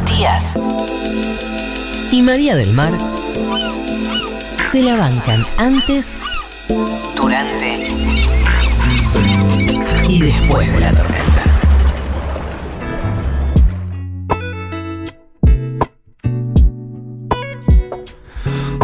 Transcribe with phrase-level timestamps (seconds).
[0.00, 0.58] Matías
[2.10, 2.90] y María del Mar
[4.72, 6.18] se la bancan antes,
[7.14, 7.92] durante
[10.08, 11.44] y después de la tormenta.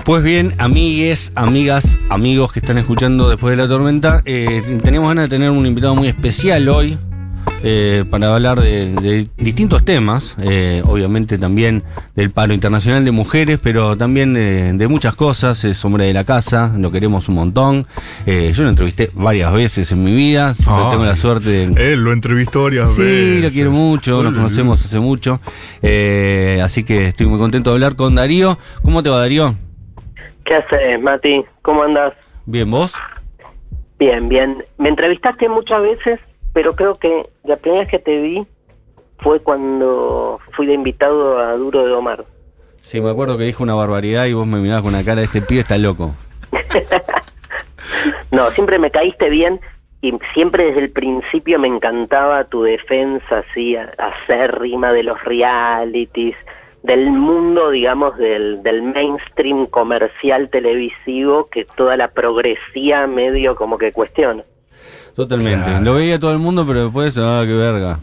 [0.05, 5.25] Pues bien, amigues, amigas, amigos que están escuchando después de la tormenta, eh, teníamos ganas
[5.25, 6.99] de tener un invitado muy especial hoy
[7.63, 11.83] eh, para hablar de, de distintos temas, eh, obviamente también
[12.15, 16.25] del paro internacional de mujeres, pero también de, de muchas cosas, es hombre de la
[16.25, 17.87] casa, lo queremos un montón.
[18.27, 21.93] Eh, yo lo entrevisté varias veces en mi vida, siempre Ay, tengo la suerte de...
[21.93, 23.43] Él lo entrevistó varias Sí, veces.
[23.43, 25.41] lo quiero mucho, nos conocemos hace mucho,
[25.83, 28.59] eh, así que estoy muy contento de hablar con Darío.
[28.83, 29.55] ¿Cómo te va Darío?
[30.45, 31.43] ¿Qué haces, Mati?
[31.63, 32.13] ¿Cómo andas?
[32.45, 32.95] Bien, ¿vos?
[33.99, 34.63] Bien, bien.
[34.79, 36.21] Me entrevistaste muchas veces,
[36.57, 38.47] pero creo que la primera vez que te vi
[39.19, 42.25] fue cuando fui de invitado a Duro de Omar.
[42.81, 45.25] Sí, me acuerdo que dijo una barbaridad y vos me mirabas con la cara de
[45.25, 46.15] este pibe está loco.
[48.33, 49.61] No, siempre me caíste bien
[50.01, 56.37] y siempre desde el principio me encantaba tu defensa así a- acérrima de los realities,
[56.83, 63.93] del mundo, digamos, del, del mainstream comercial televisivo que toda la progresía medio como que
[63.93, 64.43] cuestiona.
[65.17, 65.65] Totalmente.
[65.65, 65.85] Claro.
[65.85, 68.01] Lo veía todo el mundo, pero después, ah, qué verga.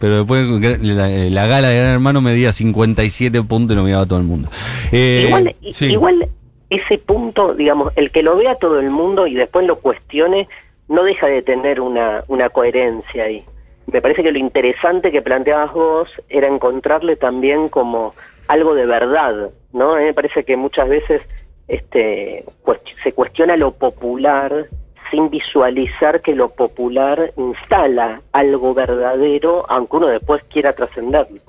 [0.00, 0.46] Pero después
[0.82, 4.48] la, la gala de Gran Hermano medía 57 puntos y lo miraba todo el mundo.
[4.92, 5.86] Eh, igual, sí.
[5.86, 6.28] igual
[6.68, 10.48] ese punto, digamos, el que lo vea todo el mundo y después lo cuestione,
[10.88, 13.44] no deja de tener una, una coherencia ahí.
[13.90, 18.14] Me parece que lo interesante que planteabas vos era encontrarle también como
[18.48, 19.94] algo de verdad, ¿no?
[19.94, 21.22] A mí me parece que muchas veces
[21.68, 24.66] este, cuest- se cuestiona lo popular
[25.10, 31.40] sin visualizar que lo popular instala algo verdadero, aunque uno después quiera trascenderlo.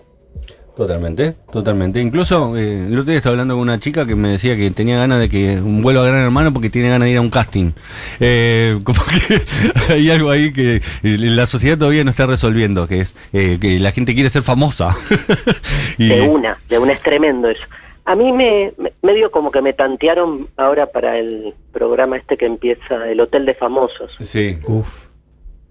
[0.75, 1.99] Totalmente, totalmente.
[1.99, 4.95] Incluso eh, el otro día estaba hablando con una chica que me decía que tenía
[4.99, 7.32] ganas de que un vuelo a Gran Hermano porque tiene ganas de ir a un
[7.32, 7.71] casting.
[8.20, 13.15] Eh, como que hay algo ahí que la sociedad todavía no está resolviendo, que es
[13.33, 14.95] eh, que la gente quiere ser famosa.
[15.98, 17.64] Y- De una, de una es tremendo eso.
[18.08, 22.45] A mí me, me- medio como que me tantearon ahora para el programa este que
[22.45, 24.58] empieza, el Hotel de Famosos, Sí.
[24.66, 24.88] Uf.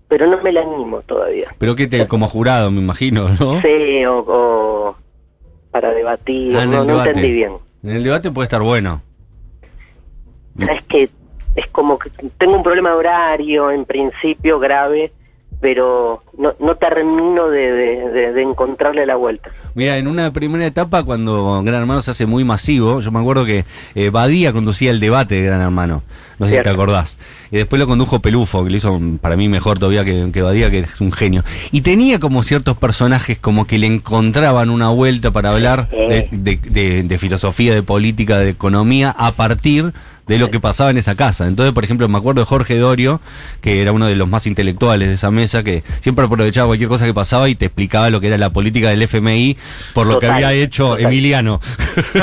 [0.08, 1.48] pero no me la animo todavía.
[1.58, 3.60] Pero que te, como jurado, me imagino, ¿no?
[3.62, 4.96] Sí, o, o
[5.70, 7.52] para debatir, Ah, no, no entendí bien.
[7.82, 9.00] En el debate puede estar bueno.
[10.58, 11.08] Es que
[11.54, 15.10] es como que tengo un problema de horario, en principio grave,
[15.60, 19.50] pero no, no termino de, de- encontrarle la vuelta.
[19.74, 23.44] Mira, en una primera etapa, cuando Gran Hermano se hace muy masivo, yo me acuerdo
[23.44, 23.64] que
[23.94, 26.02] eh, Badía conducía el debate de Gran Hermano.
[26.38, 27.16] No sé si te acordás.
[27.50, 30.42] Y después lo condujo Pelufo, que lo hizo mm, para mí mejor todavía que, que
[30.42, 31.42] Badía, que es un genio.
[31.72, 37.18] Y tenía como ciertos personajes como que le encontraban una vuelta para hablar de- de
[37.18, 39.92] filosofía, de política, de economía, a partir
[40.26, 41.46] de lo que pasaba en esa casa.
[41.46, 43.20] Entonces, por ejemplo, me acuerdo de Jorge Dorio,
[43.60, 47.06] que era uno de los más intelectuales de esa mesa, que siempre aprovechaba cualquier cosa
[47.06, 49.56] que pasaba y te explicaba lo que era la política del FMI
[49.94, 51.06] por lo que había hecho total.
[51.06, 51.60] Emiliano.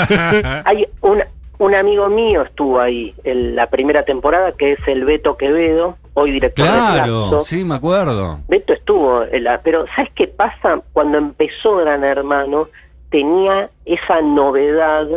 [0.65, 1.23] Hay un,
[1.59, 6.31] un amigo mío estuvo ahí en la primera temporada, que es el Beto Quevedo, hoy
[6.31, 8.39] director de claro, sí, me acuerdo.
[8.47, 10.81] Beto estuvo, en la, pero ¿sabes qué pasa?
[10.93, 12.67] Cuando empezó Gran Hermano,
[13.09, 15.07] tenía esa novedad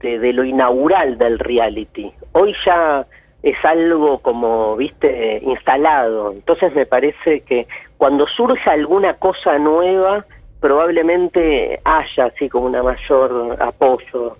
[0.00, 2.12] de, de lo inaugural del reality.
[2.32, 3.06] Hoy ya
[3.44, 6.32] es algo como, viste, instalado.
[6.32, 7.66] Entonces me parece que
[7.98, 10.24] cuando surja alguna cosa nueva,
[10.60, 14.36] probablemente haya así como una mayor apoyo.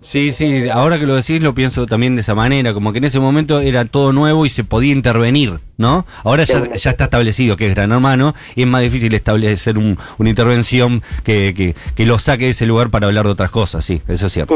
[0.00, 3.04] Sí, sí, ahora que lo decís lo pienso también de esa manera, como que en
[3.04, 6.06] ese momento era todo nuevo y se podía intervenir, ¿no?
[6.22, 10.30] Ahora ya, está establecido que es Gran Hermano y es más difícil establecer un- una
[10.30, 14.00] intervención que, que, que lo saque de ese lugar para hablar de otras cosas, sí,
[14.06, 14.54] eso es cierto.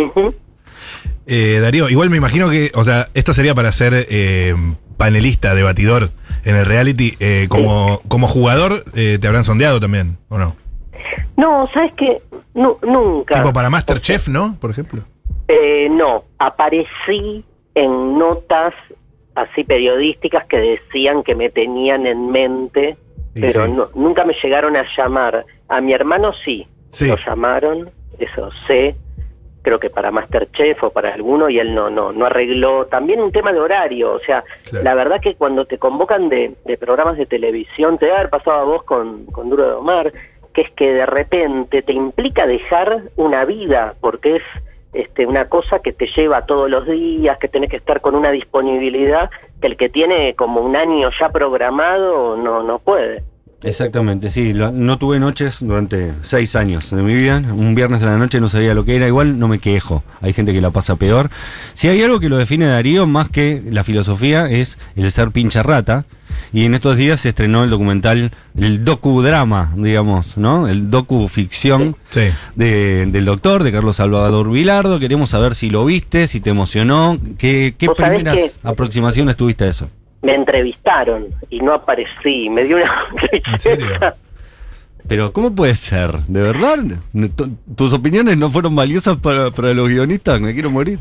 [1.27, 4.55] Eh, Darío, igual me imagino que, o sea, esto sería para ser eh,
[4.97, 6.11] panelista, debatidor
[6.45, 7.15] en el reality.
[7.21, 10.57] Eh, como, como jugador, eh, te habrán sondeado también, ¿o no?
[11.37, 12.23] No, ¿sabes qué?
[12.55, 13.37] Nu- nunca.
[13.37, 14.57] Tipo para Masterchef, ¿no?
[14.61, 15.03] Por ejemplo.
[15.49, 17.45] Eh, no, aparecí
[17.75, 18.75] en notas
[19.35, 22.97] así periodísticas que decían que me tenían en mente,
[23.35, 23.73] Y pero sí.
[23.73, 25.45] no, nunca me llegaron a llamar.
[25.69, 27.09] A mi hermano sí, Sí.
[27.09, 28.95] lo llamaron, eso sé,
[29.63, 32.87] creo que para Masterchef o para alguno, y él no, no, no arregló.
[32.87, 34.85] También un tema de horario, o sea, Claro.
[34.85, 38.59] la verdad que cuando te convocan de, de programas de televisión, te debe haber pasado
[38.61, 40.13] a vos con, con Duro de Omar,
[40.53, 44.43] que es que de repente te implica dejar una vida, porque es
[44.93, 48.31] este, una cosa que te lleva todos los días, que tenés que estar con una
[48.31, 49.31] disponibilidad
[49.61, 53.23] que el que tiene como un año ya programado no, no puede.
[53.65, 54.53] Exactamente, sí.
[54.53, 57.39] lo- no tuve noches durante seis años de mi vida.
[57.55, 59.07] Un viernes a la noche no sabía lo que era.
[59.07, 60.03] Igual no me quejo.
[60.21, 61.31] Hay gente que la pasa peor.
[61.75, 65.63] Si hay algo que lo define Darío más que la filosofía es el ser pincha
[65.63, 66.05] rata.
[66.53, 70.67] Y en estos días se estrenó el documental, el docudrama, digamos, ¿no?
[70.67, 72.23] El docu-ficción Sí.
[72.57, 74.99] de- del doctor, de Carlos Salvador Vilardo.
[74.99, 77.19] Queremos saber si lo viste, si te emocionó.
[77.39, 79.91] ¿Qué, qué primeras aproximaciones tuviste a eso?
[80.23, 83.07] Me entrevistaron y no aparecí, me dio una
[83.53, 83.87] ¿En serio?
[85.09, 86.13] Pero ¿cómo puede ser?
[86.29, 86.79] ¿De verdad?
[87.37, 90.41] ¿Tu- ¿Tus opiniones no fueron valiosas para, para los guionistas?
[90.41, 90.99] Me quiero morir.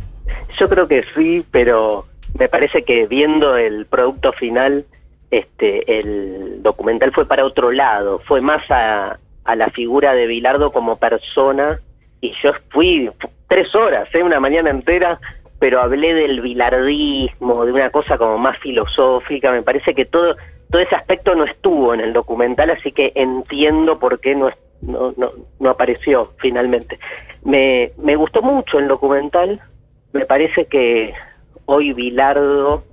[0.60, 2.08] Yo creo que sí, pero
[2.38, 4.86] me parece que viendo el producto final,
[5.30, 10.72] este, el documental fue para otro lado, fue más a, a la figura de Bilardo
[10.72, 11.80] como persona
[12.22, 13.10] y yo fui
[13.48, 14.24] tres horas, ¿eh?
[14.24, 15.20] una mañana entera,
[15.62, 20.36] pero hablé del bilardismo, de una cosa como más filosófica, me parece que todo,
[20.72, 24.50] todo ese aspecto no estuvo en el documental, así que entiendo por qué no,
[24.82, 26.98] no, no, no apareció finalmente.
[27.44, 29.62] Me, me gustó mucho el documental,
[30.14, 31.14] me parece que
[31.66, 32.84] hoy Bilardo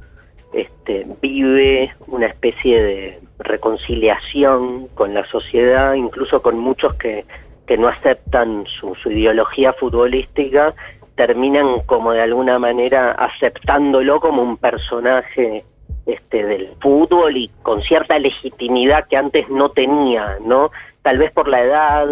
[0.52, 7.24] este, vive una especie de reconciliación con la sociedad, incluso con muchos que,
[7.66, 10.74] que no aceptan su, su ideología futbolística,
[11.18, 15.64] terminan como de alguna manera aceptándolo como un personaje
[16.06, 20.70] este, del fútbol y con cierta legitimidad que antes no tenía, ¿no?
[21.02, 22.06] Tal vez por la edad,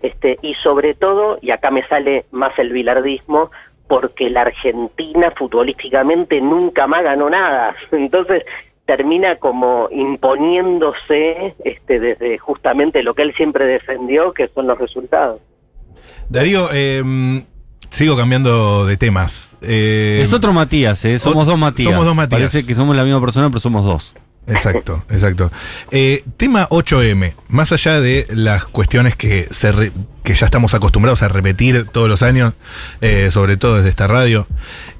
[0.00, 3.50] este, y sobre todo, y acá me sale más el bilardismo,
[3.88, 7.74] porque la Argentina futbolísticamente nunca más ganó nada.
[7.90, 8.44] Entonces
[8.86, 15.40] termina como imponiéndose este, desde justamente lo que él siempre defendió, que son los resultados.
[16.28, 17.02] Darío, eh,
[17.90, 19.54] sigo cambiando de temas.
[19.62, 21.18] Eh, es otro Matías, ¿eh?
[21.18, 21.88] Somos dos Matías.
[21.90, 22.40] somos dos Matías.
[22.50, 24.14] Parece que somos la misma persona, pero somos dos.
[24.46, 25.50] Exacto, exacto.
[25.90, 29.92] Eh, tema 8M, más allá de las cuestiones que, se re-
[30.22, 32.52] que ya estamos acostumbrados a repetir todos los años,
[33.00, 34.46] eh, sobre todo desde esta radio,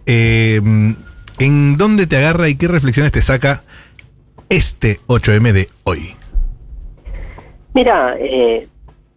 [0.07, 0.63] eh,
[1.39, 3.65] ¿en dónde te agarra y qué reflexiones te saca
[4.49, 6.17] este 8M de hoy?
[7.75, 8.67] Mira, eh,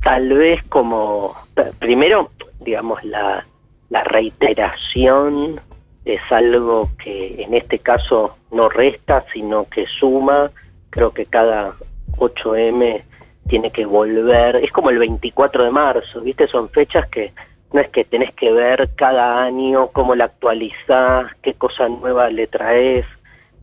[0.04, 1.36] tal vez como,
[1.80, 2.32] primero,
[2.66, 3.48] digamos, la,
[3.90, 5.62] la reiteración
[6.06, 10.52] es algo que en este caso no resta, sino que suma.
[10.90, 11.74] Creo que cada
[12.18, 13.04] 8M
[13.48, 16.48] tiene que volver, es como el 24 de marzo, ¿viste?
[16.48, 17.34] Son fechas que
[17.74, 22.48] no es que tenés que ver cada año cómo la actualizás, qué cosa nueva le
[22.48, 23.06] traes.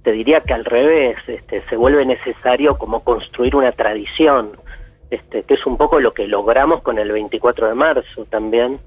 [0.03, 4.53] Te diría que al revés, este, se vuelve necesario como construir una tradición,
[5.11, 8.79] este, que es un poco lo que logramos con el 24 de marzo también.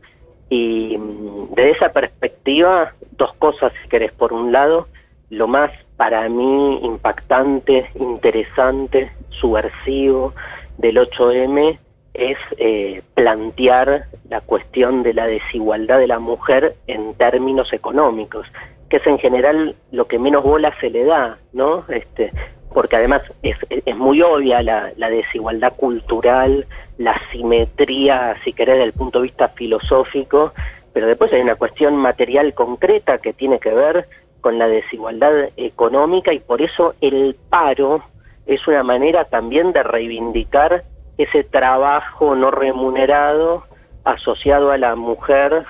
[0.49, 4.11] Y mm, desde esa perspectiva, dos cosas, si querés.
[4.11, 4.87] Por un lado,
[5.29, 10.33] lo más para mí impactante, interesante, subversivo
[10.77, 11.77] del 8M
[12.13, 18.47] es eh, plantear la cuestión de la desigualdad de la mujer en términos económicos,
[18.89, 21.85] que es en general lo que menos bola se le da, ¿no?
[21.89, 22.31] Este,
[22.77, 23.57] porque además es,
[23.95, 26.67] muy obvia la, la desigualdad cultural,
[26.99, 30.53] la simetría, si querés, desde el punto de vista filosófico,
[30.93, 34.07] pero después hay una cuestión material concreta que tiene que ver
[34.41, 38.03] con la desigualdad económica y por eso el paro
[38.45, 40.83] es una manera también de reivindicar
[41.17, 43.63] ese trabajo no remunerado
[44.03, 45.65] asociado a la mujer,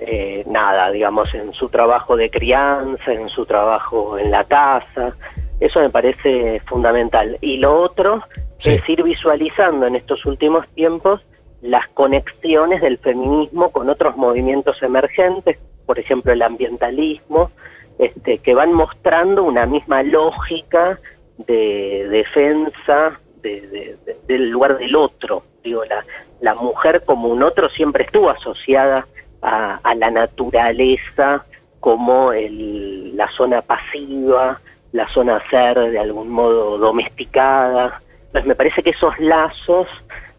[0.00, 5.14] eh, nada, digamos, en su trabajo de crianza, en su trabajo en la casa.
[5.60, 7.38] Eso me parece fundamental.
[7.40, 8.22] Y lo otro
[8.58, 8.70] Sí.
[8.70, 11.20] es ir visualizando en estos últimos tiempos
[11.62, 17.50] las conexiones del feminismo con otros movimientos emergentes, por ejemplo el ambientalismo,
[17.98, 20.98] este, que van mostrando una misma lógica
[21.38, 25.42] de defensa de- de- de- del lugar del otro.
[25.62, 26.04] Digo, la,
[26.40, 29.06] la mujer como un otro siempre estuvo asociada
[29.42, 31.44] a, a la naturaleza
[31.80, 34.60] como el- la zona pasiva,
[34.96, 38.00] la zona a ser de algún modo domesticada.
[38.26, 39.86] Entonces me parece que esos lazos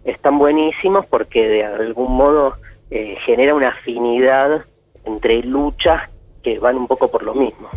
[0.03, 2.55] están buenísimos porque de algún modo
[2.91, 4.65] eh, genera una afinidad
[5.05, 6.01] entre luchas
[6.43, 7.69] que van un poco por lo mismo.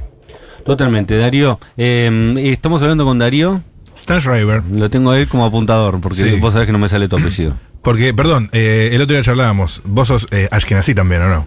[0.64, 1.58] Totalmente, Darío.
[1.76, 3.60] eh, estamos hablando con Darío.
[3.94, 4.62] Stan Schreiber.
[4.70, 6.38] Lo tengo a él como apuntador, porque Sí.
[6.40, 7.54] vos sabés que no me sale tu apellido.
[7.82, 9.80] Porque, perdón, eh, el otro día charlábamos.
[9.86, 11.46] Vos sos eh, Ashkenazi también, ¿o no?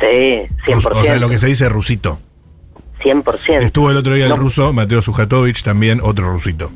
[0.00, 0.96] Sí, 100%.
[1.00, 2.18] O sea, lo que se dice rusito.
[3.02, 3.62] 100%.
[3.62, 6.70] Estuvo el otro día no, el ruso, Mateo Sujatovich, también otro rusito.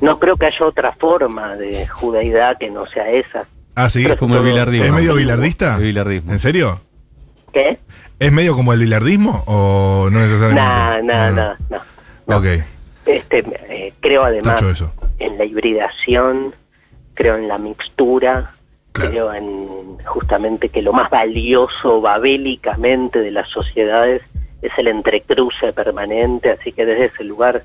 [0.00, 3.44] no creo que haya otra forma de judaidad que no sea esa.
[3.74, 4.04] Ah, sí.
[4.04, 4.86] Pero Como el bilardismo.
[4.86, 5.76] ¿Es medio bilardista?
[5.76, 6.32] El bilardismo.
[6.32, 6.80] ¿En serio?
[7.52, 7.78] ¿Qué?
[8.20, 11.12] ¿Es medio como el bilardismo o no necesariamente?
[11.12, 11.78] No, no, no, no.
[12.26, 12.36] no.
[12.38, 12.46] Ok,
[13.06, 14.92] Este, eh, creo además eso.
[15.18, 16.54] en la hibridación,
[17.14, 18.52] creo en la mixtura,
[18.92, 19.10] Claro.
[19.10, 24.22] creo en justamente que lo más valioso babélicamente de las sociedades
[24.66, 27.62] es el entrecruce permanente, así que desde ese lugar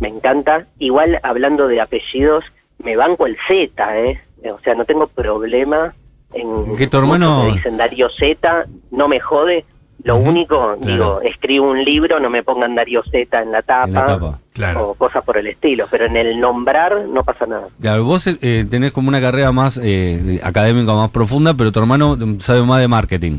[0.00, 0.66] me encanta.
[0.78, 2.44] Igual hablando de apellidos,
[2.82, 4.20] me banco el Z, ¿eh?
[4.52, 5.94] O sea, no tengo problema
[6.32, 9.64] en Que tu hermano- me dicen Darío Z, no me jode.
[10.04, 10.92] Lo único, claro.
[10.92, 14.38] digo, escribo un libro, no me pongan Darío Z en la tapa, En la tapa.
[14.54, 14.90] Claro.
[14.90, 17.66] o cosas por el estilo, pero en el nombrar no pasa nada.
[17.80, 22.16] Claro, vos eh, tenés como una carrera más eh, académica, más profunda, pero tu hermano
[22.38, 23.38] sabe más de marketing.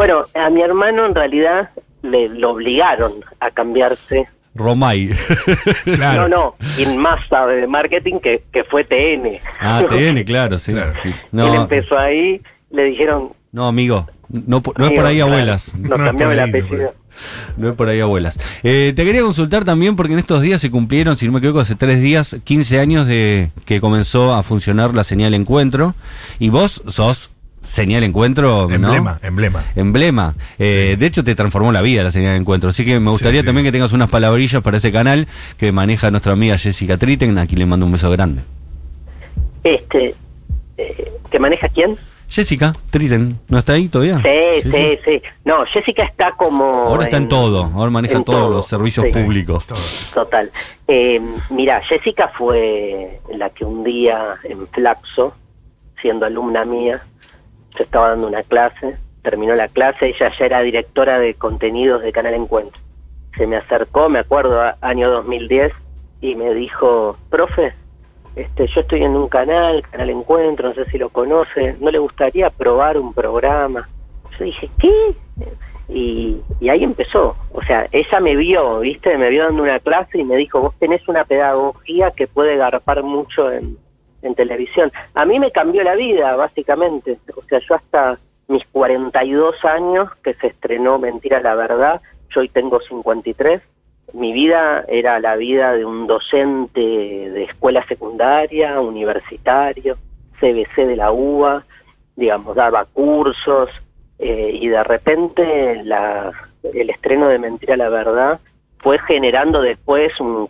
[0.00, 1.68] Bueno, a mi hermano en realidad
[2.00, 4.26] le lo obligaron a cambiarse.
[4.54, 5.10] Romay.
[5.84, 6.26] Claro.
[6.26, 9.38] No, no, quien más sabe de marketing que, que fue TN.
[9.60, 10.72] ah, TN, claro, sí.
[10.72, 10.94] Claro.
[11.04, 12.40] Él No, empezó ahí,
[12.70, 13.34] le dijeron...
[13.52, 15.74] no, amigo, no, no es por ahí "Amigo, abuelas.
[15.74, 16.94] Nos No por el ahí, no apellido.
[17.58, 18.38] No es por ahí abuelas.
[18.62, 21.60] Eh, te quería consultar también porque en estos días se cumplieron, si no me equivoco,
[21.60, 25.94] hace tres días, 15 años de que comenzó a funcionar la señal encuentro.
[26.38, 28.74] Y vos sos señal encuentro, ¿no?
[28.74, 29.64] Emblema, emblema.
[29.76, 30.34] Emblema.
[30.58, 32.70] Eh, De hecho, te transformó la vida la señal encuentro.
[32.70, 33.46] Así que me gustaría sí.
[33.46, 35.26] también que tengas unas palabrillas para ese canal
[35.56, 38.42] que maneja nuestra amiga Jessica Triten, a quien le mando un beso grande.
[39.62, 40.14] Este,
[40.78, 41.98] eh, ¿Que maneja quién?
[42.28, 44.20] Jessica Triten, ¿no está ahí todavía?
[44.22, 46.64] Sí, sí, sí, No, Jessica está como...
[46.64, 49.12] Ahora está en todo, ahora maneja todos todo, los servicios sí.
[49.12, 49.66] públicos.
[50.14, 50.50] Total.
[50.86, 55.34] Eh, mira, Jessica fue la que un día en Flaxo,
[56.00, 57.02] siendo alumna mía,
[57.76, 62.12] yo estaba dando una clase, terminó la clase, ella ya era directora de contenidos de
[62.12, 62.80] Canal Encuentro.
[63.36, 65.72] Se me acercó, me acuerdo, a- año 2010,
[66.20, 67.74] y me dijo, profe,
[68.36, 71.98] este, yo estoy en un canal, Canal Encuentro, no sé si lo conoce, ¿no le
[71.98, 73.88] gustaría probar un programa?
[74.38, 75.14] Yo dije, ¿qué?
[75.88, 77.36] Y, y ahí empezó.
[77.52, 79.16] O sea, ella me vio, ¿viste?
[79.18, 83.02] Me vio dando una clase y me dijo, vos tenés una pedagogía que puede garpar
[83.02, 83.76] mucho en,
[84.22, 84.92] en televisión.
[85.14, 87.18] A mí me cambió la vida, básicamente.
[87.36, 92.00] O sea, yo hasta mis 42 años, que se estrenó Mentira la Verdad,
[92.30, 93.60] yo hoy tengo 53,
[94.12, 99.96] mi vida era la vida de un docente de escuela secundaria, universitario,
[100.40, 101.64] CBC de la UBA,
[102.16, 103.70] digamos, daba cursos,
[104.18, 106.32] eh, y de repente la,
[106.74, 108.40] el estreno de Mentira la Verdad
[108.82, 110.46] fue generando después un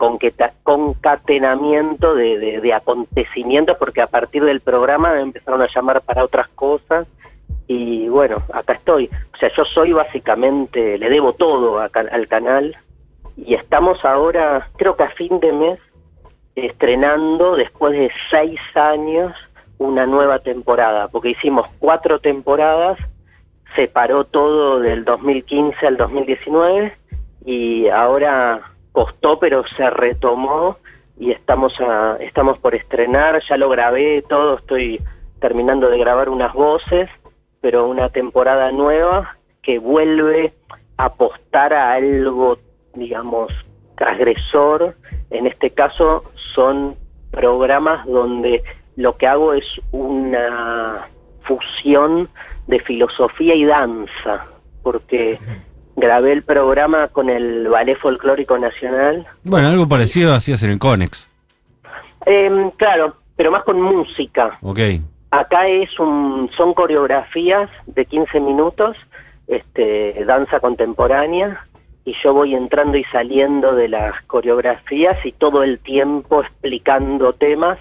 [0.62, 7.08] concatenamiento de, de- acontecimientos, porque a partir del programa empezaron a llamar para otras cosas,
[7.66, 9.10] y bueno, acá estoy.
[9.34, 12.76] O sea, yo soy básicamente, le debo todo al canal,
[13.36, 15.78] y estamos ahora, creo que a fin de mes,
[16.54, 19.32] estrenando después de seis años
[19.78, 22.98] una nueva temporada, porque hicimos cuatro temporadas,
[23.74, 26.92] se paró todo del 2015 al 2019
[27.44, 30.78] y ahora costó pero se retomó
[31.18, 35.00] y estamos a, estamos por estrenar, ya lo grabé todo, estoy
[35.38, 37.08] terminando de grabar unas voces,
[37.60, 40.54] pero una temporada nueva que vuelve
[40.96, 42.58] a apostar a algo,
[42.94, 43.52] digamos,
[43.96, 44.96] transgresor.
[45.30, 46.96] En este caso son
[47.30, 48.62] programas donde
[48.96, 51.08] lo que hago es una
[51.42, 52.28] fusión
[52.66, 54.46] de filosofía y danza,
[54.82, 55.38] porque
[56.00, 59.26] grabé el programa con el Ballet Folclórico Nacional.
[59.44, 61.28] Bueno, algo parecido hacías en el Conex.
[62.26, 64.58] Em, claro, pero más con música.
[64.62, 64.78] Ok.
[65.30, 68.96] Acá es un, son coreografías de 15 minutos,
[69.46, 71.64] este, danza contemporánea,
[72.04, 77.78] y yo voy entrando y saliendo de las coreografías y todo el tiempo explicando temas.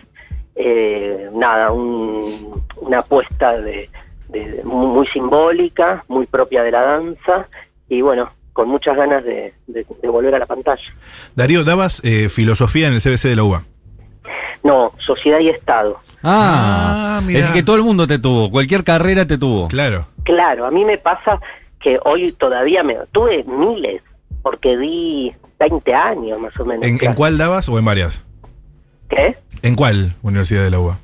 [0.61, 3.89] eh, nada, un- una apuesta de,
[4.27, 7.47] de- muy, muy simbólica, muy propia de la danza,
[7.89, 10.81] y bueno, con muchas ganas de, de- de volver a la pantalla.
[11.35, 13.63] Darío, dabas eh, filosofía en el CBC de la UBA.
[14.63, 15.99] No, sociedad y Estado.
[16.23, 19.67] Ah, Ah, es que todo el mundo te tuvo, cualquier carrera te tuvo.
[19.69, 20.07] Claro.
[20.23, 21.39] Claro, a mí me pasa
[21.81, 24.01] que hoy todavía me tuve miles,
[24.41, 26.85] porque di 20 años más o menos.
[26.85, 28.23] ¿En, en cuál dabas o en varias?
[29.09, 29.35] ¿Qué?
[29.63, 30.99] ¿En cuál universidad de la UBA?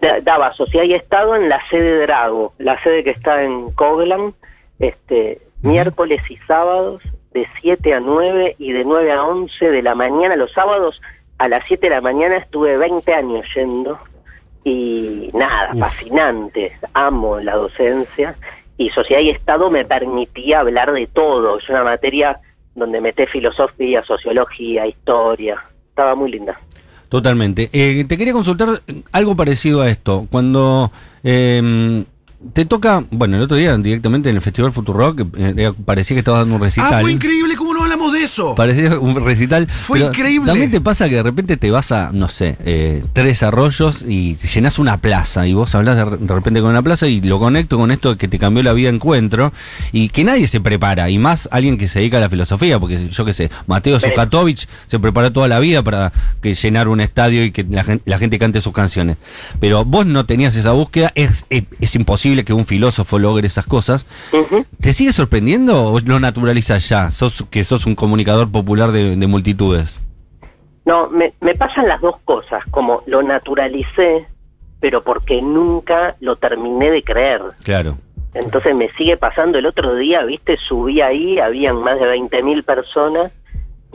[0.00, 3.70] Da- Daba Sociedad y Estado en la sede de Drago, la sede que está en
[3.72, 4.34] Coglan,
[4.78, 9.94] este, miércoles y sábados de 7 a 9 y de 9 a 11 de la
[9.94, 10.36] mañana.
[10.36, 11.00] Los sábados
[11.38, 13.98] a las 7 de la mañana estuve 20 años yendo
[14.64, 15.80] y nada, Uf.
[15.80, 18.36] fascinante, amo la docencia
[18.76, 22.38] y Sociedad y Estado me permitía hablar de todo, es una materia
[22.74, 26.58] donde meté filosofía, sociología, historia, estaba muy linda.
[27.08, 27.70] Totalmente.
[27.72, 30.26] Eh, te quería consultar algo parecido a esto.
[30.30, 30.92] Cuando
[31.24, 32.04] eh,
[32.52, 36.42] te toca, bueno, el otro día directamente en el Festival Futurock, eh, parecía que estabas
[36.42, 36.94] dando un recital.
[36.94, 37.67] Ah, fue increíble cómo
[37.98, 38.54] hablamos de eso.
[38.54, 39.66] Parecía un recital.
[39.68, 40.46] Fue Pero increíble.
[40.46, 44.36] También te pasa que de repente te vas a, no sé, eh, tres arroyos y
[44.36, 47.38] llenas una plaza y vos hablas de, re- de repente con una plaza y lo
[47.38, 49.52] conecto con esto que te cambió la vida encuentro
[49.92, 53.08] y que nadie se prepara y más alguien que se dedica a la filosofía porque
[53.08, 57.44] yo qué sé, Mateo Sujatovich se preparó toda la vida para que llenar un estadio
[57.44, 59.16] y que la gente, la gente cante sus canciones.
[59.60, 63.66] Pero vos no tenías esa búsqueda, es, es, es imposible que un filósofo logre esas
[63.66, 64.06] cosas.
[64.80, 67.10] ¿Te sigue sorprendiendo o lo naturalizas ya?
[67.10, 70.00] Sos, que sos un comunicador popular de, de multitudes.
[70.84, 74.26] No, me, me pasan las dos cosas, como lo naturalicé,
[74.80, 77.42] pero porque nunca lo terminé de creer.
[77.64, 77.98] Claro.
[78.34, 79.58] Entonces me sigue pasando.
[79.58, 83.32] El otro día, viste, subí ahí, habían más de 20.000 personas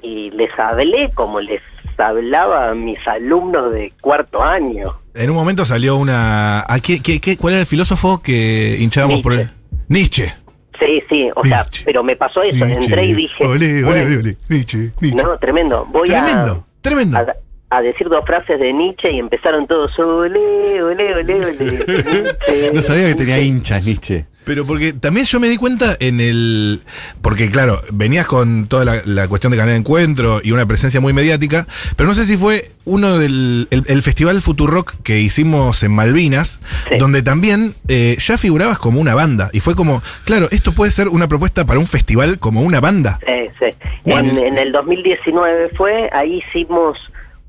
[0.02, 1.62] y les hablé como les
[1.98, 4.94] hablaba a mis alumnos de cuarto año.
[5.16, 6.62] En un momento salió una.
[6.68, 9.50] ¿a qué, qué- qué- cuál era el filósofo que hinchábamos por él?
[9.88, 10.34] Nietzsche.
[10.80, 11.84] Sí, sí, o sea, Nietzsche.
[11.86, 12.65] pero me pasó eso.
[12.65, 12.86] Nietzsche.
[12.86, 14.38] Entré y dije, Olé, olé, olé, olé.
[14.50, 15.24] Nietzsche, Nietzsche.
[15.24, 15.86] no, tremendo.
[15.92, 17.18] Voy tremendo, a, tremendo.
[17.18, 17.36] a,
[17.70, 21.56] a decir dos frases de Nietzsche y empezaron todos, olé, olé, olé, olé.
[21.88, 23.48] Nietzsche, No sabía que tenía Nietzsche".
[23.48, 24.25] hinchas, Nietzsche.
[24.46, 26.82] Pero porque también yo me di cuenta en el.
[27.22, 31.14] Porque, claro, venías con toda la, la cuestión de ganar encuentro y una presencia muy
[31.14, 33.68] mediática, pero no sé si fue uno del.
[33.72, 36.60] el, el festival Futurock que hicimos en Malvinas,
[36.90, 36.96] Sí.
[37.00, 39.50] donde también eh, ya figurabas como una banda.
[39.54, 43.20] Y fue como, claro, esto puede ser una propuesta para un festival como una banda.
[43.26, 43.76] Sí, sí.
[44.06, 46.98] En, en el 2019 fue, ahí hicimos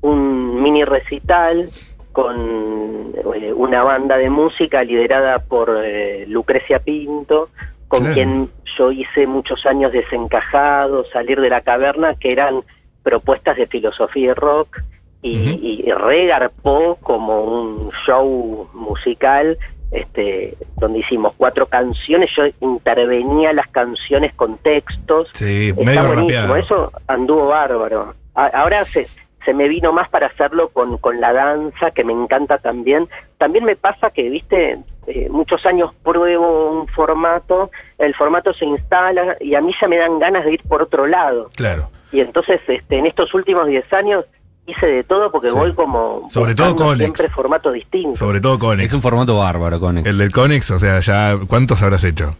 [0.01, 1.69] un mini recital
[2.15, 7.49] con eh, una banda de música liderada por eh, Lucrecia Pinto,
[7.89, 8.13] con Claro.
[8.13, 12.61] quien yo hice muchos años desencajados, salir de la caverna, que eran
[13.03, 14.79] propuestas de filosofía y rock,
[15.21, 19.57] y, y regarpó como un show musical
[19.91, 26.21] este, donde hicimos cuatro canciones, yo intervenía las canciones con textos, Sí, Está medio buenísimo,
[26.41, 26.55] rapeado.
[26.55, 28.13] eso anduvo bárbaro.
[28.35, 29.05] A- ahora se,
[29.45, 33.07] se me vino más para hacerlo con, con la danza, que me encanta también.
[33.37, 39.37] También me pasa que, viste, eh, muchos años pruebo un formato, el formato se instala
[39.39, 41.49] y a mí ya me dan ganas de ir por otro lado.
[41.55, 41.89] Claro.
[42.11, 44.25] Y entonces, este, en estos últimos 10 años
[44.67, 45.55] hice de todo porque Sí.
[45.57, 46.97] voy como Sobre todo Conex.
[47.17, 48.17] siempre formatos distintos.
[48.17, 48.89] Sobre todo Conex.
[48.89, 50.07] Es un formato bárbaro, Conex.
[50.09, 51.35] El del Conex, o sea, ya.
[51.47, 52.35] ¿Cuántos habrás hecho?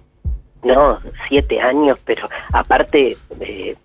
[0.63, 3.75] No, siete años, pero aparte eh,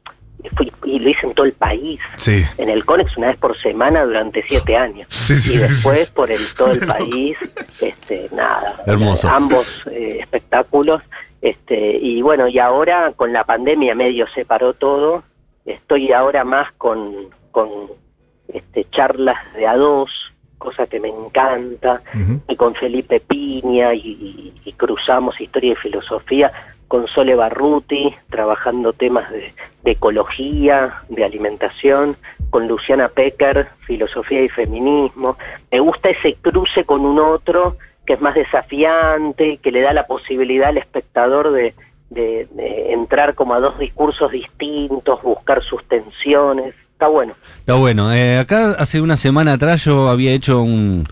[0.49, 2.01] fui, y lo hice en todo el país.
[2.17, 2.45] Sí.
[2.59, 5.09] en el Conex una vez por semana durante siete años.
[5.31, 7.37] Sí, sí, y después por el todo el país,
[7.81, 8.83] este, nada.
[8.87, 9.29] Hermoso.
[9.29, 11.03] Ambos eh, espectáculos.
[11.41, 15.23] Este, y bueno, y ahora con la pandemia medio se paró todo.
[15.65, 17.69] Estoy ahora más con, con
[18.53, 20.11] este, charlas de a dos,
[20.59, 22.03] cosa que me encanta
[22.49, 26.53] y con Felipe Piña y, y cruzamos historia y filosofía
[26.91, 32.17] con Sole Barruti, trabajando temas de, de ecología, de alimentación,
[32.51, 35.39] con Luciana Pecker, filosofía y feminismo.
[35.71, 40.09] Me gusta ese cruce con un otro que es más desafiante, que le da la
[40.09, 41.77] posibilidad al espectador de,
[42.11, 42.49] de-
[42.93, 46.75] entrar como a dos discursos distintos, buscar sus tensiones.
[46.93, 47.35] Está bueno.
[47.61, 48.13] Está bueno.
[48.13, 51.07] Eh, acá hace una semana atrás yo había hecho un,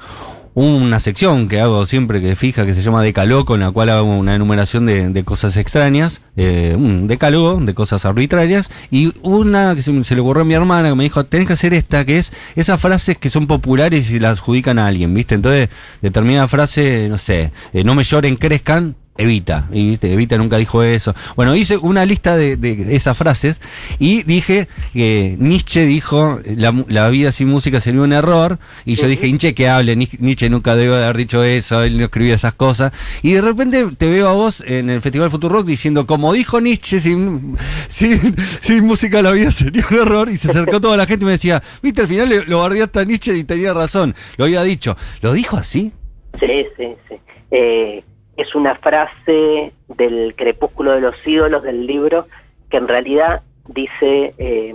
[0.59, 4.05] una sección que hago siempre que fija que se llama Decaloco, en la cual hago
[4.05, 9.83] una enumeración de, de cosas extrañas, eh, un decálogo de cosas arbitrarias, y una que
[9.83, 12.18] se, se le ocurrió a mi hermana que me dijo, tenés que hacer esta, que
[12.18, 15.37] es esas frases que son populares y las adjudican a alguien, ¿viste?
[15.37, 15.68] Entonces,
[16.03, 18.97] determinada frase, no sé, eh, no me lloren, crezcan.
[19.18, 21.12] Evita, y viste, Evita nunca dijo eso.
[21.35, 23.61] Bueno, hice una lista de, de esas frases
[23.98, 28.59] y dije que Nietzsche dijo la, la vida sin música sería un error.
[28.85, 32.04] Y yo dije, Nietzsche que hable, Ni- Nietzsche nunca debe haber dicho eso, él no
[32.04, 32.92] escribía esas cosas.
[33.22, 37.00] Y de repente te veo a vos en el Festival Rock diciendo, como dijo Nietzsche,
[37.00, 37.57] sin,
[37.88, 40.28] sin, sin música la vida sería un error.
[40.31, 43.04] Y se acercó toda la gente y me decía, viste, al final lo bardeaste a
[43.04, 44.96] Nietzsche y tenía razón, lo había dicho.
[45.22, 45.90] ¿Lo dijo así?
[46.38, 47.14] Sí, sí, sí.
[47.50, 48.04] Eh,
[48.38, 52.27] es una frase del Crepúsculo de los ídolos del libro
[52.70, 54.74] que en realidad dice eh,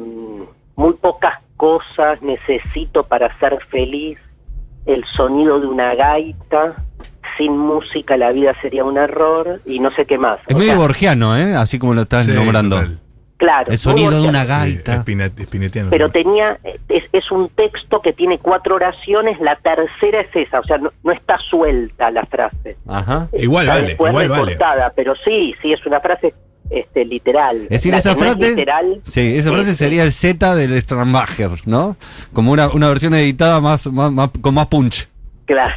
[0.76, 4.18] muy pocas cosas necesito para ser feliz,
[4.86, 6.76] el sonido de una gaita,
[7.38, 10.40] sin música la vida sería un error y no sé qué más.
[10.48, 11.56] Es O medio sea, borgiano, ¿eh?
[11.56, 12.76] Así como lo estás Sí, nombrando.
[12.76, 13.00] total.
[13.38, 15.04] Claro, El sonido de una Sí, gaita.
[15.38, 15.90] espinetiano.
[15.90, 16.58] pero tenía
[16.90, 20.92] es, es un texto que tiene cuatro oraciones, la tercera es esa, o sea, no,
[21.04, 22.78] no está suelta la frase.
[22.88, 23.28] Ajá.
[23.38, 24.44] Igual Está vale, después igual vale.
[24.46, 26.34] recortada, pero sí, sí, es una frase
[26.70, 27.64] este, literal.
[27.64, 28.50] Es decir, La esa que no es frase.
[28.52, 29.76] literal, sí, esa sí, frase sí.
[29.76, 31.98] sería el Z del Strandmacher, ¿no?
[32.32, 35.08] Como una, una versión editada más, más, más- con más punch.
[35.46, 35.76] Claro.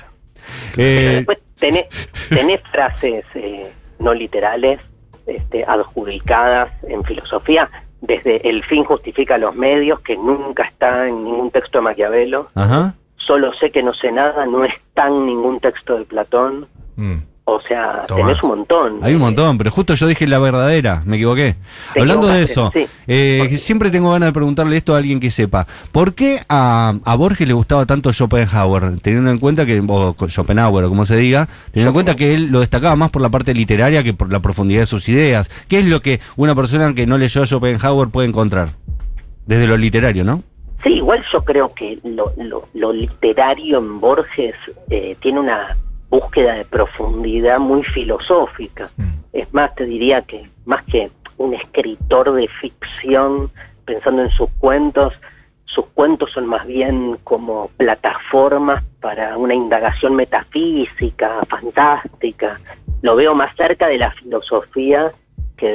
[0.77, 1.87] Pero Eh, después tenés,
[2.29, 4.79] tenés frases eh, no literales,
[5.27, 11.51] este, adjudicadas en filosofía, desde el fin justifica los medios, que nunca está en ningún
[11.51, 12.49] texto de Maquiavelo.
[12.55, 12.95] Ajá.
[13.17, 16.69] Solo sé que no sé nada, no está en ningún texto de Platón.
[16.97, 17.17] Mm.
[17.49, 18.27] O sea, Tomá.
[18.27, 18.99] tenés un montón.
[19.03, 21.55] Hay un montón, pero justo yo dije la verdadera, me equivoqué.
[21.95, 22.89] Te Hablando de eso, sí.
[23.07, 25.65] eh, siempre tengo ganas de preguntarle esto a alguien que sepa.
[25.93, 28.99] ¿Por qué a, a Borges le gustaba tanto Schopenhauer?
[29.01, 32.49] Teniendo en cuenta que, o Schopenhauer, o como se diga, teniendo en cuenta que él
[32.51, 35.49] lo destacaba más por la parte literaria que por la profundidad de sus ideas.
[35.69, 38.71] ¿Qué es lo que una persona que no leyó a Schopenhauer puede encontrar?
[39.47, 40.43] Desde lo literario, ¿no?
[40.83, 44.55] Sí, igual yo creo que lo, lo, lo literario en Borges
[44.91, 45.77] eh, tiene una
[46.21, 48.91] búsqueda de profundidad muy filosófica.
[48.97, 49.09] Mm.
[49.33, 53.51] Es más, te diría que más que un escritor de ficción
[53.85, 55.13] pensando en sus cuentos,
[55.67, 62.61] sus cuentos son más bien como plataformas para una indagación metafísica, fantástica.
[63.03, 65.13] Lo veo más cerca de la filosofía
[65.57, 65.69] que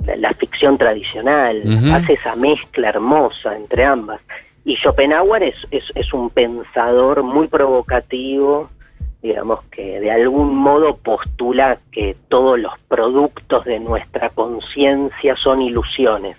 [0.00, 1.62] de la, ficción tradicional.
[1.92, 4.20] Hace esa mezcla hermosa entre ambas.
[4.64, 8.68] Y Schopenhauer es, es, es un pensador muy provocativo,
[9.26, 16.36] digamos que de algún modo postula que todos los productos de nuestra conciencia son ilusiones.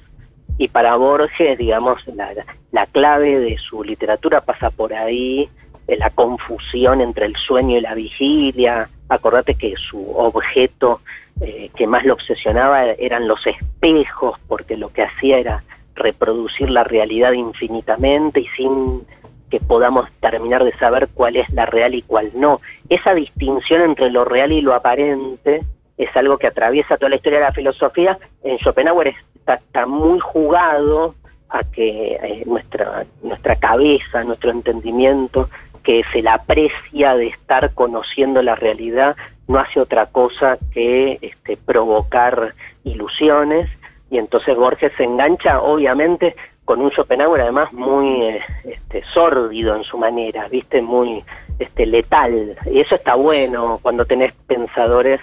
[0.58, 2.32] Y para Borges, digamos, la,
[2.72, 5.50] la clave de su literatura pasa por ahí,
[5.88, 8.90] la confusión entre el sueño y la vigilia.
[9.10, 11.02] Acordate que su objeto
[11.40, 15.64] eh, que más lo obsesionaba eran los espejos, porque lo que hacía era
[15.96, 19.06] reproducir la realidad infinitamente y sin
[19.50, 22.60] que podamos terminar de saber cuál es la real y cuál no.
[22.90, 25.64] Esa distinción entre lo real y lo aparente
[25.98, 28.20] es algo que atraviesa toda la historia de la filosofía.
[28.44, 31.16] En Schopenhauer está, muy jugado
[31.50, 35.50] a que eh, nuestra, nuestra cabeza, nuestro entendimiento,
[35.84, 39.16] que se la aprecia de estar conociendo la realidad,
[39.48, 43.70] no hace otra cosa que este, provocar ilusiones.
[44.10, 46.36] Y entonces Borges se engancha, obviamente,
[46.68, 51.24] con un Schopenhauer además muy eh, este, sórdido en su manera, viste, muy
[51.60, 52.58] este, letal.
[52.70, 55.22] Y eso está bueno cuando tenés pensadores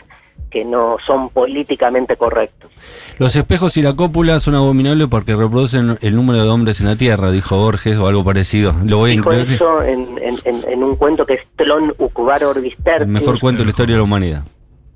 [0.51, 2.71] que no son políticamente correctos.
[3.19, 6.97] Los espejos y la cópula son abominables porque reproducen el número de hombres en la
[6.97, 8.73] Tierra, dijo Borges, o algo parecido.
[8.85, 9.53] Lo voy a Dijo incluir.
[9.53, 13.09] eso en, en- un cuento que es Tlon Ukvar Orbis El Tertius.
[13.09, 14.43] mejor cuento de la historia de la humanidad.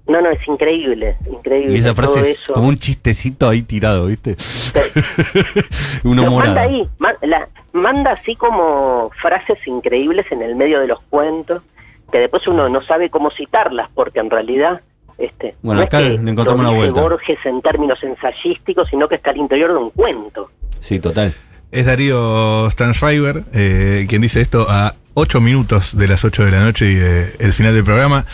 [0.09, 1.75] No, no, es increíble, increíble.
[1.75, 2.55] Y esa todo frase es eso.
[2.55, 4.37] como un chistecito ahí tirado, ¿viste?
[6.05, 10.87] Uno Pero manda ahí, ma- la- manda así como frases increíbles en el medio de
[10.87, 11.63] los cuentos,
[12.11, 14.81] que después uno no sabe cómo citarlas, porque en realidad
[15.19, 17.01] este, Bueno, no acá es que le encontramos una vuelta.
[17.01, 20.51] Borges en términos ensayísticos, sino que está al interior de un cuento.
[20.81, 21.35] Sí, total.
[21.71, 26.61] Es Darío Stanschreiber eh, quien dice esto a 8 minutos de las 8 de la
[26.61, 28.25] noche y de el final del programa.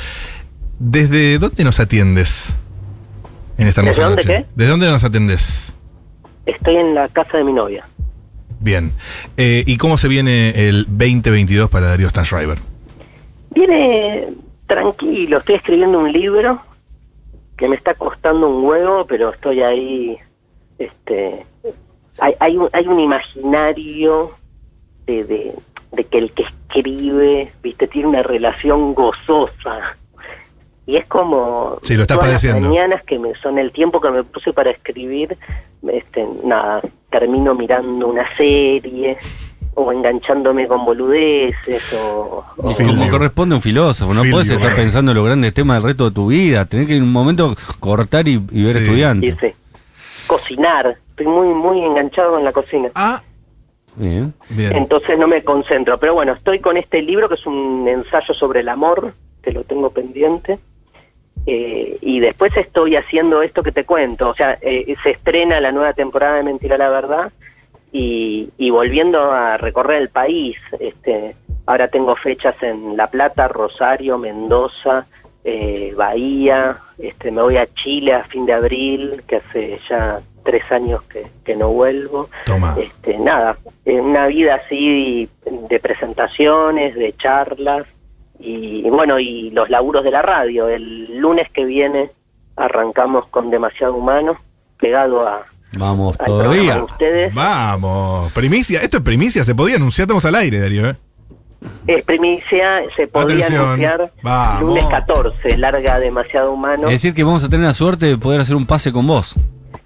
[0.78, 2.58] ¿Desde dónde nos atiendes
[3.58, 4.44] en esta hermosa ¿Desde dónde noche?
[4.44, 4.46] qué?
[4.54, 5.74] ¿Desde dónde nos atendes?
[6.46, 7.86] Estoy en la casa de mi novia.
[8.60, 8.92] Bien.
[9.36, 12.58] Eh, ¿Y cómo se viene el 2022 para Darío Stanschreiber?
[13.50, 14.28] Viene
[14.66, 16.60] tranquilo, estoy escribiendo un libro
[17.56, 20.16] que me está costando un huevo, pero estoy ahí,
[20.78, 21.46] este,
[22.18, 24.32] hay, hay, un, hay un imaginario
[25.06, 25.54] de, de,
[25.92, 29.96] de que el que escribe, viste, tiene una relación gozosa.
[30.86, 34.10] Y es como Sí, lo estás todas las mañanas que me son el tiempo que
[34.10, 35.36] me puse para escribir,
[35.90, 39.16] este, nada, termino mirando una serie
[39.76, 44.36] o enganchándome con boludeces o, como corresponde a un filósofo, no Filio.
[44.36, 46.64] puedes estar pensando en los grandes temas del resto de tu vida.
[46.66, 48.78] Tenés que en un momento cortar y, y ver Sí.
[48.84, 49.34] estudiantes.
[49.34, 49.56] dice,
[50.26, 50.96] cocinar.
[51.10, 52.90] Estoy muy, muy enganchado en la cocina.
[52.94, 53.22] Ah,
[53.96, 54.34] Bien.
[54.50, 54.74] bien.
[54.76, 55.98] Entonces no me concentro.
[55.98, 59.62] Pero bueno, estoy con este libro que es un ensayo sobre el amor, que lo
[59.64, 60.58] tengo pendiente.
[61.46, 64.30] Eh, y después estoy haciendo esto que te cuento.
[64.30, 67.32] O sea, eh, se estrena la nueva temporada de Mentira la Verdad
[67.92, 70.56] y, y volviendo a recorrer el país.
[70.80, 75.06] Este, ahora tengo fechas en La Plata, Rosario, Mendoza,
[75.44, 76.78] eh, Bahía.
[76.98, 81.26] Este, me voy a Chile a fin de abril, que hace ya tres años que,
[81.44, 82.74] que no vuelvo Toma.
[82.78, 87.86] este, nada, una vida así de presentaciones, de charlas
[88.40, 90.68] y, bueno, y los laburos de la radio.
[90.68, 92.10] El lunes que viene
[92.56, 94.36] arrancamos con Demasiado Humano,
[94.78, 95.44] pegado a,
[95.76, 96.84] Vamos al programa de todavía.
[96.84, 97.34] ustedes.
[97.34, 98.32] Vamos.
[98.32, 98.80] Primicia.
[98.80, 99.42] Esto es primicia.
[99.44, 100.04] Se podía anunciar.
[100.04, 100.88] Estamos al aire, Darío.
[100.88, 100.96] ¿eh?
[101.86, 104.62] Es primicia, se podría Atención, anunciar vamos.
[104.62, 106.84] lunes 14, larga Demasiado Humano.
[106.88, 109.34] Es decir, que vamos a tener la suerte de poder hacer un pase con vos.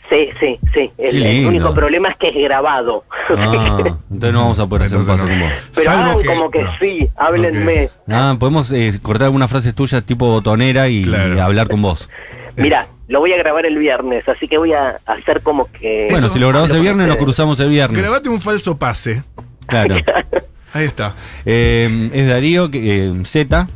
[0.08, 0.90] Sí, sí, sí.
[0.96, 3.04] El, único problema es que es grabado.
[3.36, 3.78] Ah,
[4.10, 5.18] entonces no vamos a poder hacer un no.
[5.18, 5.50] con vos.
[5.74, 6.78] Pero hagan que- como que no.
[6.78, 7.84] sí, háblenme.
[7.84, 7.90] Ok.
[8.08, 11.34] Ah, podemos eh, cortar algunas frases tuyas tipo botonera y, Claro.
[11.36, 12.08] y hablar con vos.
[12.56, 16.06] Mira, lo voy a grabar el viernes, así que voy a hacer como que...
[16.10, 18.00] Bueno, Eso- si lo grabamos el viernes, nos cruzamos el viernes.
[18.00, 19.22] Grabate un falso pase.
[19.66, 19.96] Claro.
[20.72, 21.14] Ahí está.
[21.46, 23.66] Eh, es Darío eh, Z,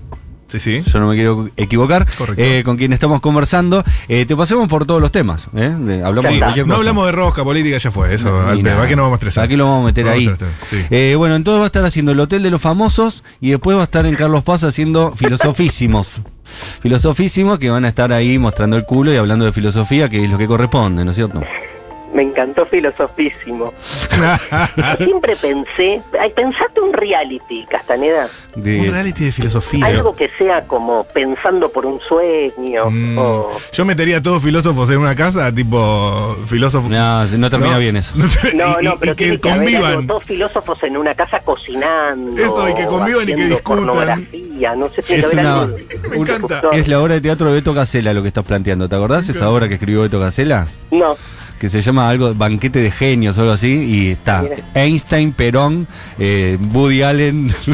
[0.53, 0.83] Sí, sí.
[0.83, 2.43] yo no me quiero equivocar, Correcto.
[2.43, 3.83] eh, con quien estamos conversando.
[4.09, 5.49] Eh, te pasemos por todos los temas.
[5.57, 6.03] ¿eh?
[6.05, 8.15] Hablamos Sí, de cualquier no hablamos de rosca, política, ya fue.
[8.15, 8.63] Eso, Ni al pedo.
[8.65, 8.77] nada.
[8.77, 9.45] ¿Para qué no vamos a estresar?
[9.45, 10.29] Aquí lo vamos a meter Vamos ahí.
[10.29, 10.77] a estresar, sí.
[10.91, 13.81] Eh, bueno, entonces va a estar haciendo el Hotel de los Famosos y después va
[13.81, 16.23] a estar en Carlos Paz haciendo Filosofísimos.
[16.83, 20.31] Filosofísimos que van a estar ahí mostrando el culo y hablando de filosofía, que es
[20.31, 21.41] lo que corresponde, ¿no es cierto?
[22.13, 23.73] Me encantó filosofísimo.
[24.99, 29.87] Siempre pensé, ay, pensate un reality, Castaneda, De- un reality de filosofía.
[29.87, 33.49] algo que sea como pensando por un sueño, Mm, o...
[33.73, 36.89] Yo metería a todos filósofos en una casa, tipo filósofo.
[36.89, 37.79] No, no termina No.
[37.79, 38.15] bien eso.
[38.55, 40.07] No, Y- no, pero y que tiene que haber algo, convivan.
[40.07, 42.37] dos filósofos en una casa cocinando.
[42.43, 44.29] Eso, y que convivan y que discutan.
[44.79, 45.77] no sé, Es una- algo
[46.11, 46.63] Me encanta.
[46.73, 48.89] Es la obra de teatro de Beto Casella lo que estás planteando.
[48.89, 50.67] ¿Te acordás esa obra que escribió Beto Casella?
[50.91, 51.17] No,
[51.63, 54.57] que se llama algo Banquete de Genios o algo así, y está Mira.
[54.75, 55.87] Einstein, Perón,
[56.19, 57.55] eh, Woody Allen,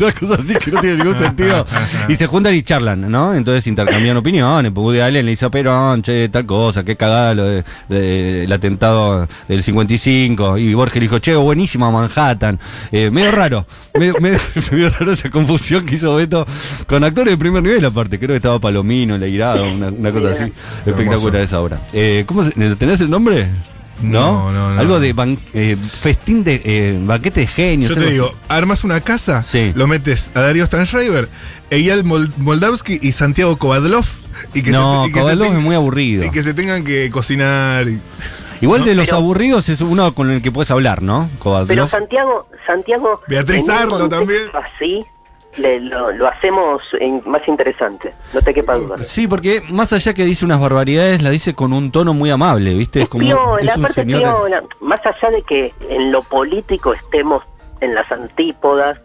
[0.00, 1.64] una cosa así que no tiene ningún sentido,
[2.08, 3.32] y se juntan y charlan, ¿no?
[3.32, 7.32] Entonces intercambian opiniones, pues Woody Allen le dice a Perón, che, tal cosa, qué cagada
[7.34, 12.58] lo de- de- el atentado del 55, y Borges le dijo, che, buenísima Manhattan,
[12.90, 14.40] Eh, medio raro, medio, medio-
[14.72, 16.44] medio raro esa confusión que hizo Beto
[16.88, 20.52] con actores de primer nivel aparte, creo que estaba Palomino, Leirado, una, una cosa así,
[20.84, 21.78] espectacular esa obra.
[21.92, 23.48] Eh, ¿Cómo se, ¿Tenés el nombre?
[24.02, 24.50] ¿No?
[24.50, 24.80] No, no, no.
[24.80, 27.88] Algo de ban- eh, festín de eh, banquete de genios.
[27.88, 28.36] Yo te algo digo, así.
[28.48, 29.72] armas una casa, Sí.
[29.74, 31.28] lo metes a Darío Stanschreiber,
[31.70, 34.04] Eyal Mol- Moldavsky y Santiago Kovadlov.
[34.52, 36.26] Y que No, y que Kovadlov tenga- es muy aburrido.
[36.26, 37.88] Y que se tengan que cocinar.
[37.88, 37.98] y-
[38.60, 41.30] Igual No, de los pero- aburridos es uno con el que puedes hablar, ¿no?
[41.38, 41.66] Kovadlov.
[41.68, 43.20] pero Santiago, Santiago...
[43.28, 44.42] Beatriz en un Arlo contexto también.
[44.76, 45.04] Así,
[45.58, 48.98] le- lo, lo hacemos en- más interesante, no te quepa duda.
[48.98, 52.74] Sí, porque más allá que dice unas barbaridades, la dice con un tono muy amable,
[52.74, 53.02] ¿viste?
[53.02, 54.20] Es como piola, es un señor.
[54.20, 54.62] piola.
[54.80, 57.42] Más allá de que en lo político estemos
[57.80, 58.98] en las antípodas,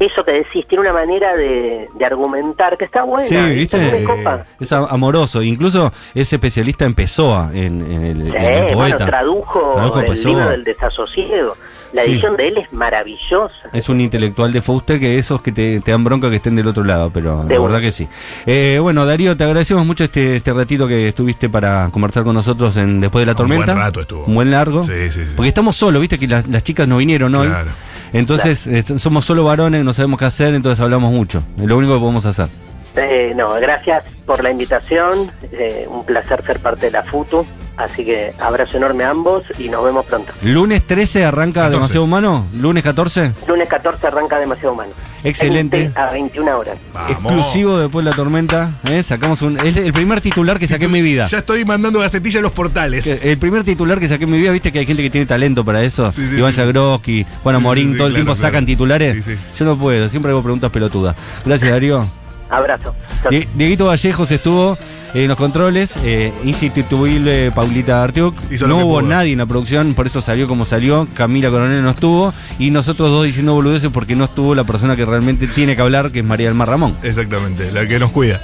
[0.00, 3.24] eso que decís tiene una manera de, de argumentar que está buena.
[3.26, 4.46] Sí, Eh, copa.
[4.58, 5.42] Es a- amoroso.
[5.42, 9.06] Incluso es especialista en Pessoa, en, en el, Sí, en el bueno, poeta.
[9.06, 10.34] tradujo, Tradujo el Pessoa.
[10.34, 11.56] libro del desasosiego.
[11.92, 12.12] La Sí.
[12.12, 13.52] edición de él es maravillosa.
[13.72, 16.68] Es un intelectual de Fauste que esos que te, te dan bronca que estén del
[16.68, 18.08] otro lado, pero De la verdad que sí.
[18.46, 22.76] Eh, bueno, Darío, te agradecemos mucho este, este ratito que estuviste para conversar con nosotros
[22.76, 23.72] en Después de la Un Tormenta.
[23.72, 24.24] buen rato estuvo.
[24.24, 24.82] Un buen largo.
[24.84, 25.32] Sí, sí, sí.
[25.36, 27.48] Porque estamos solos, viste que las, las chicas no vinieron hoy.
[27.48, 27.70] Claro.
[28.12, 31.42] Entonces eh, somos solo varones, no sabemos qué hacer, entonces hablamos mucho.
[31.56, 32.48] Es lo único que podemos hacer.
[32.96, 35.30] Eh, no, gracias por la invitación.
[35.52, 37.46] eh, un placer ser parte de la FUTU.
[37.76, 40.30] Así que abrazo enorme a ambos y nos vemos pronto.
[40.42, 41.76] Lunes 13 arranca 14.
[41.78, 42.46] Demasiado Humano.
[42.52, 43.32] Lunes 14.
[43.48, 44.92] Lunes 14 arranca Demasiado Humano.
[45.24, 45.78] Excelente.
[45.78, 46.76] 20 a 21 horas.
[46.92, 47.10] Vamos.
[47.12, 48.74] Exclusivo después de la tormenta.
[48.90, 49.02] ¿eh?
[49.02, 49.58] Sacamos un.
[49.64, 51.26] Es el primer titular que saqué en mi vida.
[51.28, 53.24] Ya estoy mandando gacetilla a los portales.
[53.24, 55.64] El primer titular que saqué en mi vida, viste que hay gente que tiene talento
[55.64, 56.12] para eso.
[56.12, 56.58] Sí, sí, Iván sí.
[56.60, 58.48] Jagroski, Juana Sí, Morín, sí, sí, todo el claro, tiempo claro.
[58.48, 59.24] sacan titulares.
[59.24, 59.40] Sí, sí.
[59.58, 61.16] Yo no puedo, siempre hago preguntas pelotudas.
[61.46, 62.06] Gracias, Darío.
[62.50, 62.94] Abrazo.
[63.30, 64.76] Die- Dieguito Vallejos estuvo
[65.12, 68.34] en los controles, eh, instituible Paulita Artiuk.
[68.66, 69.08] No hubo pudo.
[69.08, 71.08] nadie en la producción, por eso salió como salió.
[71.14, 72.32] Camila Coronel no estuvo.
[72.58, 76.10] Y nosotros dos diciendo boludeces porque no estuvo la persona que realmente tiene que hablar,
[76.12, 76.96] que es María del Mar Ramón.
[77.02, 78.40] Exactamente, la que nos cuida.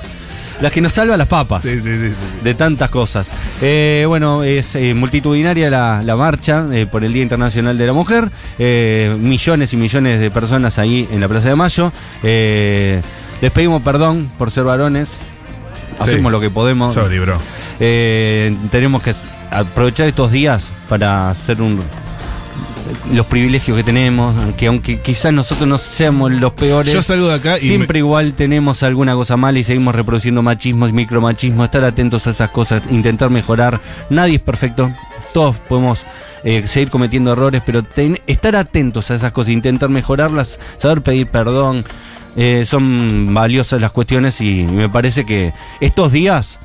[0.61, 1.61] La que nos salva las papas.
[1.63, 2.09] Sí, sí, sí.
[2.09, 2.15] sí.
[2.43, 3.31] de tantas cosas.
[3.61, 7.93] Eh, bueno, es eh, multitudinaria la, la marcha eh, por el Día Internacional de la
[7.93, 8.31] Mujer.
[8.59, 11.93] Eh, millones y millones de personas ahí en la Plaza de Mayo.
[13.41, 15.09] Les pedimos perdón por ser varones.
[15.99, 16.33] Hacemos Sí.
[16.33, 16.93] lo que podemos.
[16.95, 17.39] Sorry, bro.
[17.81, 19.15] Eh, tenemos que
[19.51, 21.83] aprovechar estos días para hacer un
[23.13, 27.35] los privilegios que tenemos, que aunque quizás nosotros no seamos los peores, Yo salgo de
[27.35, 31.83] acá y siempre igual tenemos alguna cosa mala y seguimos reproduciendo machismo y micromachismo, estar
[31.83, 33.81] atentos a esas cosas, intentar mejorar.
[34.09, 34.93] Nadie es perfecto,
[35.35, 36.07] todos podemos
[36.45, 41.27] eh, seguir cometiendo errores, pero ten- estar atentos a esas cosas, intentar mejorarlas, saber pedir
[41.27, 41.85] perdón,
[42.37, 46.61] eh, son valiosas las cuestiones y me parece que estos días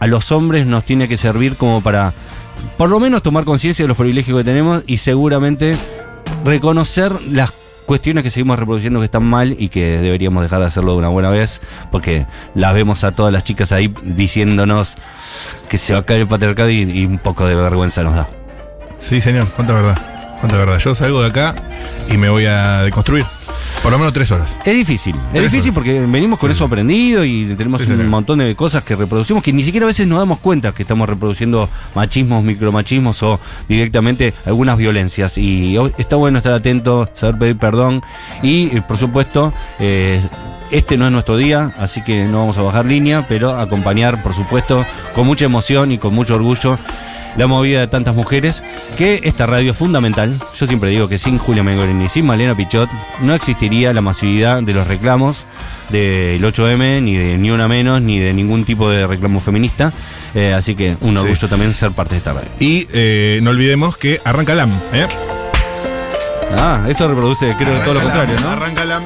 [0.00, 2.12] a los hombres nos tiene que servir como para
[2.76, 5.76] por lo menos tomar conciencia de los privilegios que tenemos y seguramente
[6.44, 7.52] reconocer las
[7.86, 11.08] cuestiones que seguimos reproduciendo que están mal y que deberíamos dejar de hacerlo de una
[11.08, 14.94] buena vez porque las vemos a todas las chicas ahí diciéndonos
[15.68, 18.28] que se va a caer el patriarcado y, y un poco de vergüenza nos da.
[18.98, 19.98] Sí, señor, cuánta verdad.
[20.40, 20.78] Cuánta verdad.
[20.78, 21.54] Yo salgo de acá
[22.10, 23.24] y me voy a deconstruir.
[23.82, 24.56] Por lo menos tres horas.
[24.64, 25.74] Es difícil, es Tres difícil horas.
[25.74, 28.08] porque venimos con Sí, eso aprendido y tenemos Sí, un señor.
[28.10, 31.08] montón de cosas que reproducimos que ni siquiera a veces nos damos cuenta que estamos
[31.08, 35.36] reproduciendo machismos, micromachismos o directamente algunas violencias.
[35.38, 38.02] Y está bueno estar atento, saber pedir perdón
[38.42, 40.20] y, eh, por supuesto, eh,
[40.72, 44.34] este no es nuestro día, así que no vamos a bajar línea, pero acompañar, por
[44.34, 46.78] supuesto, con mucha emoción y con mucho orgullo
[47.36, 48.62] la movida de tantas mujeres,
[48.96, 50.38] que esta radio es fundamental.
[50.54, 54.62] Yo siempre digo que sin Julia Mengorini y sin Malena Pichot no existiría la masividad
[54.62, 55.46] de los reclamos
[55.90, 59.92] del 8M, ni de Ni Una Menos, ni de ningún tipo de reclamo feminista.
[60.34, 62.50] Eh, así que un orgullo también ser parte de esta radio.
[62.58, 65.06] Y eh, no olvidemos que arranca LAM, ¿eh?
[66.58, 68.50] Ah, eso reproduce, creo, todo lo contrario, ¿no?
[68.50, 69.02] Arranca LAM.